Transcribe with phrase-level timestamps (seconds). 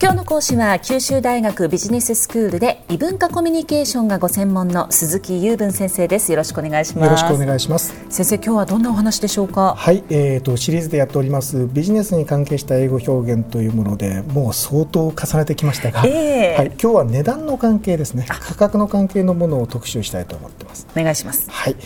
[0.00, 6.30] 今日の講師は九州大学ビジネススクールで異文化コミュニケーションがご専門の鈴木雄文先生です。
[6.30, 7.04] よろしくお願いします。
[7.04, 7.92] よろしくお願いします。
[8.08, 9.74] 先生今日はどんなお話でしょうか？
[9.76, 18.24] はい、えーと、シリーズでやっておりますビジネスに関係した英語表現というものでもう相当重ねてきましたが、えー、はい、今日は値段の関係ですね。
[18.28, 20.86] 価格の関係のものを特集したいと思ってます。
[20.96, 21.50] お願いします。
[21.50, 21.76] はい。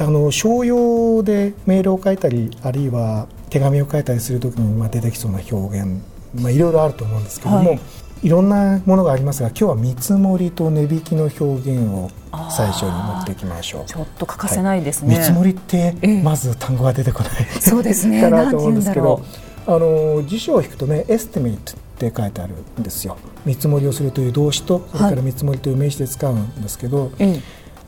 [0.00, 6.02] あの商用でメールを書いたりあるいは手紙を書いたりするときにまあ出てきそうな表現
[6.40, 7.80] まあ、いろいろあると思うんですけども、はい。
[8.22, 12.10] いろんなものがありますが今日は見積もりと値引きの表現を
[12.50, 13.84] 最初に持っていきましょう。
[13.84, 18.22] ちょっと欠かせないですね、はい、見積もりってまず単語が出てこない、ええ、そうですね。
[18.28, 19.22] かなと思うんですけど
[19.66, 23.18] あの辞書を引くとね estimate って書いてあるんですよ。
[23.44, 27.40] 見積もりをするという動詞とそれから見積もりという名詞で使うんですけど、はい、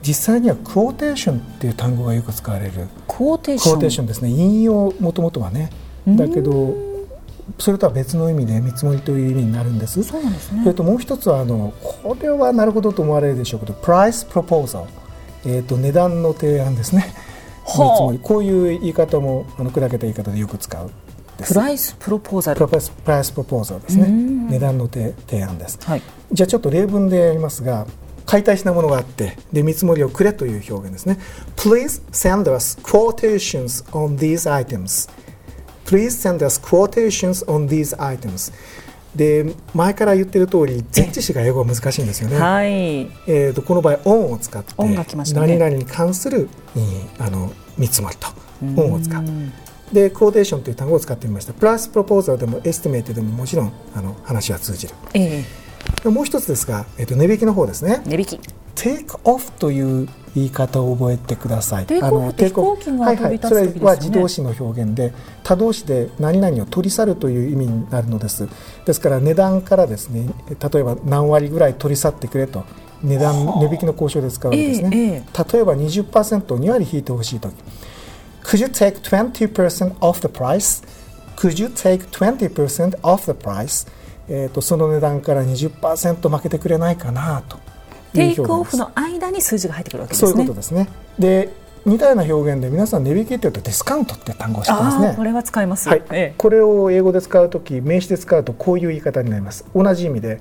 [0.03, 2.73] 実際には quotation っていう単語がよく使われる。
[3.09, 4.06] quotatiョン。
[4.06, 4.28] ですね。
[4.28, 5.70] 引用もともとはね
[6.06, 6.75] だけど
[7.59, 10.02] それとは別の意味で見積もりという意味になるんです。
[10.02, 10.62] そうなんですね。
[10.62, 14.84] それともう一つはあのこれはなるほどと思われるでしょうけど、プライスプロポーザ
[15.45, 17.14] ル、えっ、ー、と値段の提案ですね。
[17.64, 20.91] 見積もりこういう言い方もあの砕けた言い方でよく使う。
[21.47, 22.67] プライスプロポーザル。
[22.67, 22.72] プ
[23.06, 24.09] ライスプロポーザルですね。
[24.50, 25.78] 値段の提案です。
[25.84, 26.03] はい。
[26.33, 27.87] じゃあちょっと例文でやりますが。
[28.28, 31.19] 買いたい品物があってで見積もりをくれという表現ですね。
[31.56, 35.09] Please send us quotations on these items.
[35.89, 38.53] Please send us quotations on these items
[39.17, 42.39] で前から言ってる通り前置詞が英語は難しいんですよね。
[42.39, 44.75] はい、えーと、この場合「on」を使って
[45.33, 46.50] 「何々に関する、
[47.19, 49.25] あの見積もりと「on」を使う。
[49.92, 51.55] で、 quotation という単語を使ってみました。
[51.55, 54.94] プラス proposal でも estimate でももちろんあの話は通じる。
[55.14, 58.03] えー、もう一つですが、えーと、値引きの方ですね。
[58.05, 58.41] 値引き。
[58.75, 61.86] テイクオフという言い方を覚えてください。
[61.86, 68.48] テイクオフって飛行機が飛び立つ、はいはい、それは自動詞の表現で他動詞で何々を取り去るという意味になるのです。
[68.84, 72.64] ですから値段からですね例えば何割ぐらい取り去ってくれと
[73.03, 74.91] 値段値引きの交渉で使うわけですね。
[74.93, 77.53] えーえー、例えば20%を2割引いてほしいとき。
[78.44, 80.82] Could you take 20% off the price?
[81.37, 83.87] Could you take 20% off the price?
[84.28, 87.68] えーとその値段から20%負けてくれないかなと。
[88.12, 90.30] テイクオフの間に数字が入ってくるわけですね。
[90.32, 90.88] そういうことですね。
[91.19, 91.48] で
[91.86, 95.14] 似たような表現で皆さん値引きっていうとディスカウントって単語を知ってますね。
[95.16, 95.88] これは使います。
[95.88, 96.02] はい。
[96.10, 99.64] ええ、これを英語で使うとき名詞で使うとこういう言い方になります。
[99.74, 100.41] 同じ意味で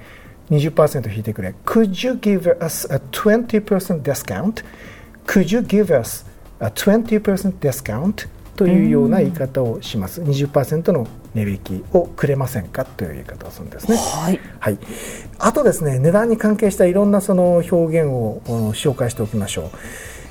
[0.52, 1.56] 20%引いてくれ。
[1.66, 4.64] Could you give us a 20% discount?
[5.26, 6.26] Could you give us
[6.60, 8.28] a 20% discount?
[8.58, 10.22] というような言い方をします。
[10.22, 13.98] 20%の値引きをくれませんかという言い方をするんですね。
[13.98, 14.40] はい。
[14.60, 14.78] はい。
[15.40, 18.42] あとですね、値段に関係したいろんなその表現を
[18.74, 19.72] 紹介しておきましょ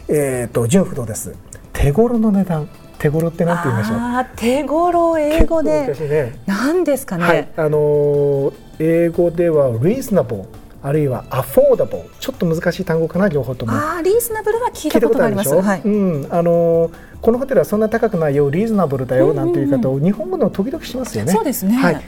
[0.09, 0.15] う。
[0.15, 1.35] えっ、ー、と純不動です。
[1.73, 2.69] 手頃の値段。
[2.99, 3.97] 手頃ってなんて言いましょう？
[3.99, 5.87] あ手頃英語で。
[6.09, 7.25] ね、何ですかね？
[7.25, 7.49] はい。
[7.57, 10.47] あのー、英語では reasonable
[10.87, 13.73] あるいはアフォーダブルちょっと難しい単語かな両方とも。
[13.73, 15.53] あリーズナブルは聞いたことあります。
[15.53, 16.29] はい、うん。
[16.31, 22.03] あのこのホテルはそんな高くないよリーズナブルだよなんていう言い方を日本語でも時々しますよね、そうですね、はい。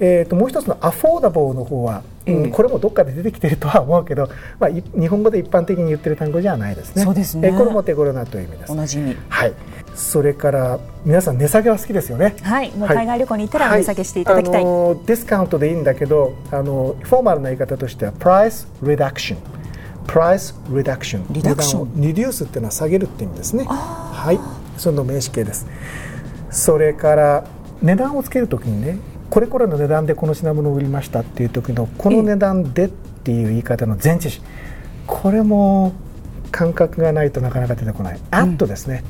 [0.00, 2.02] えーと、もう一つのアフォーダブルの方は、
[2.32, 4.28] うん、これもどっかで出てきてるとは思うけど、
[4.58, 7.02] まあ、日本語で一般的に言ってる単語じゃないですね。
[7.02, 7.48] そうですね。
[7.48, 8.76] えー、これも手頃なという意味です。
[8.76, 9.16] 同じ意味。
[9.28, 9.52] はい。
[9.94, 12.36] それから皆さん値下げは好きですよね。
[12.42, 12.70] はい。
[12.72, 14.64] もう海外旅行に行ったら値下げしていただきたい。
[14.64, 19.40] はい、あのディスカウントでいいんだけど、あのフォーマルな言い方としてはプライスリダクション。
[20.06, 21.26] プライスリダクション。
[21.30, 22.00] リダクション。
[22.00, 23.64] リデュースっていうのは下げるって意味ですね。
[23.64, 24.38] はい。
[24.78, 25.66] その名詞形です。
[26.50, 27.44] それから
[27.82, 28.98] 値段をつけるときにね、
[29.30, 34.40] これこれの値段でこの品物を売りましたっていう時のこの値段でっていう言い方の前置詞
[35.06, 35.92] これも
[36.50, 38.16] 感覚がないとなかなか出てこない。
[38.16, 39.04] うん、at ですね。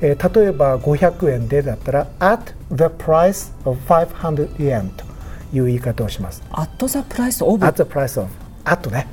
[0.00, 5.04] えー、例えば500円でだったら at the price of 500 yen と
[5.52, 6.42] いう言い方をします。
[6.52, 7.64] at the price of?
[7.64, 8.30] At the price of
[8.64, 9.06] at ね。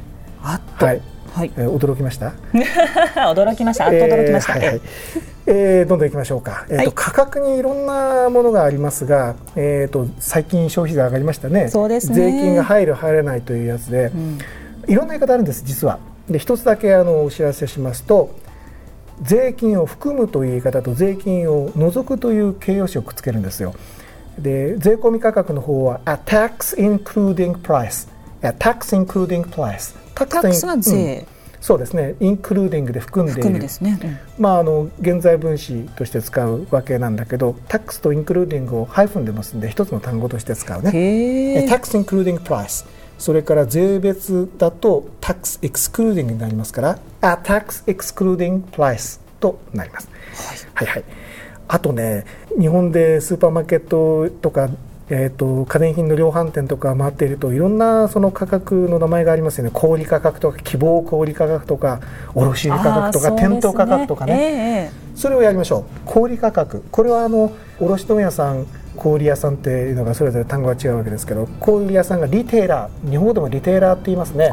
[0.43, 1.01] at はい。
[1.33, 2.33] はい、えー、驚きました？
[3.15, 3.85] 驚きました。
[3.85, 4.55] あっと驚きました。
[4.57, 4.81] えー、はいはい
[5.53, 11.67] えー、どんどんいきましょうか、えーと、はい、価格にいろんなものがありますが、えーと、最近消費税上がりましたね。
[11.67, 12.15] そうですね。
[12.15, 14.39] 税金が入る入らないというやつで、うん、
[14.87, 15.99] いろんな言い方あるんです実は。
[16.29, 18.33] で一つだけあのお知らせしますと
[19.21, 23.75] 税金を含むという言い方と税金を除くという形容詞をくっつけるんですよ。
[24.39, 28.07] で税込み価格の方は a tax including price
[28.41, 32.15] a tax including price tax は税、うんそうですね。
[32.19, 33.99] including で含んでいる、ね。
[34.03, 41.67] うん、まあ、あの現在分詞として使うわけなんだけど tax と including をハイフンで結んで一つの単語として使うね。
[41.69, 42.85] tax including price。
[43.19, 50.09] それから税別だと tax excluding になりますからあ tax excluding price となります、
[50.73, 51.03] はい、はいはい。
[51.67, 52.25] あとね
[52.59, 54.71] 日本でスーパーマーケットとか
[55.13, 59.71] えーと、家電品の量販店とか回っているといろんなその価格の名前がありますよね。
[59.73, 61.99] 小売価格とか希望小売価格とか
[62.33, 65.83] 卸売価格とか、店頭価格とかね、えー、それをやりましょう。
[66.05, 66.81] 小売価格。
[66.91, 68.65] これはあの卸問屋さん
[68.95, 74.49] 小売屋さんっていうのがそれぞれ単語が違うわけですけど小売屋さんがリテーラー日本語でもリテーラーって言いますね、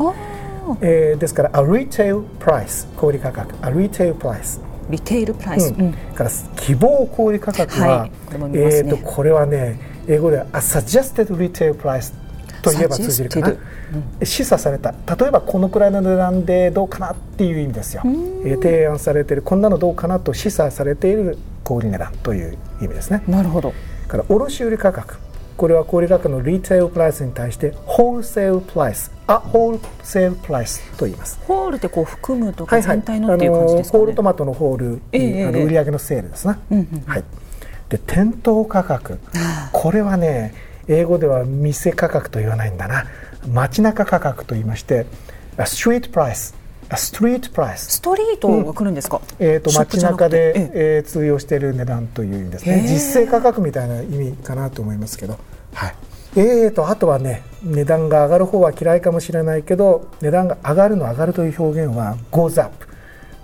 [0.81, 3.55] えー、ですから a retail price 小売価格。
[3.63, 4.61] a retail price
[4.91, 8.11] リテールプライス、うん、から希望小売価格は、はい、
[8.55, 12.13] えーとこれはね英語では A suggested retail price
[12.63, 14.93] といえば通じるかな、うん、示唆された。
[15.17, 23.23] 例えばこのくらいの値段でどうかなっていう意味ですよ、えー、提案されているこんなのどうかなと示唆されている小売値段という意味ですね。
[23.29, 23.73] なるほど。
[24.09, 25.19] から卸売価格。
[25.57, 31.39] これは小売価格のリテールプライスに対してホールセールプライスあホールセールプライスと言います。
[31.47, 37.25] ホールってこう含むとか全体のっていう感じですか、ね、ホールトマトのホール、えー、あの売上のセールですね、うんうん、はい
[37.89, 39.19] で店頭価格。
[39.73, 40.55] これはね
[40.89, 43.05] 英語では店価格と言わないんだな。
[43.53, 45.07] 街中価格と言いまして
[45.65, 46.55] ストリートプライス
[46.97, 51.03] ストリートプライスストリートが来るんですか、うん、えーと、街中で、ええ。
[51.07, 52.83] ー、通用している値段という意味ですね。
[52.89, 55.39] 実勢価格みたいな意味かなと思いますけど、
[55.75, 55.95] はい。
[56.37, 62.87] えーと、あとはね値段が上がる方は嫌いかもしれないけど値段が上がるの上がるという表現は goes up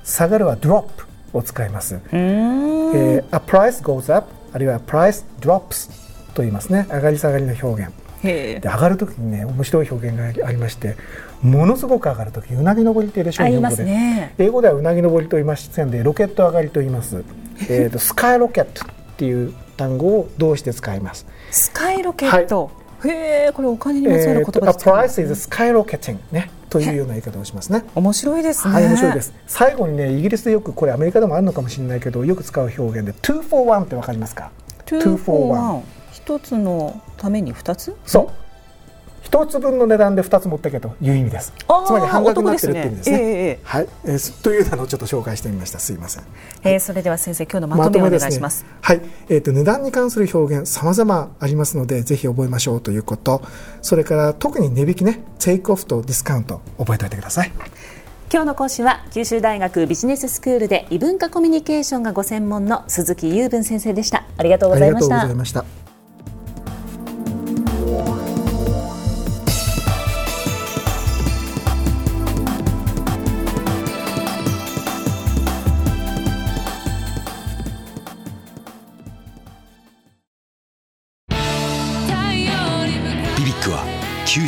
[0.04, 0.86] 下がるは drop
[1.34, 2.00] を使います。
[2.12, 5.90] えー、a price goes up あるいは price drops
[6.34, 6.86] と言いますね。
[6.90, 7.92] 上がり下がりの表現。
[8.24, 10.96] で上がるときにね面白い表現がありまして
[11.42, 14.68] ものすごく上がるときうなぎ登りっていうでしょう日本語で、ね、英語で。
[14.68, 17.22] はうなぎ登りと言いませんでロケット上がりと言います。
[17.68, 21.26] えとスカイロケットっていう単語を動詞で使います。
[21.50, 22.70] スカイロケット、
[23.00, 23.10] はい。
[23.10, 24.92] へえ、これお金にまつわる言葉ですね。
[24.92, 27.84] A price is skyrocketing ねというような言い方をしますね。
[27.94, 28.74] 面白いですね。
[28.74, 29.32] はい、面白いです。
[29.46, 34.50] 最後にね、イギリスでよくこれアメリカでもあるのかもしれないけど、よく使う表現で two for one ってわかりますか
[34.86, 35.82] ？two for one。
[36.10, 37.94] 一つのために二つ？
[38.04, 38.43] そう。
[39.24, 41.52] 一つ分の値段で二つ持ってけという意味です。
[41.86, 43.16] つまり半額になってるっていう意味ですね。
[43.16, 45.78] すねえー、はい、えー、というのをちょっと紹介してみました。
[45.78, 46.24] すいません。
[46.62, 48.64] えー、それでは先生今日のまとめをお願いします。
[48.82, 49.00] はい、
[49.30, 53.42] えっ、ー、と値段に関する表現様々ありますのでぜひ覚えましょうということ。
[53.80, 57.52] それから特に値引きね、テイクオフとディスカウント覚えておいてください。
[58.32, 64.24] 今日の講師は九州大学ビジネススクールで異文化コミュニケーションがご専門の鈴木雄文先生でした。
[64.36, 65.83] ありがとうございました。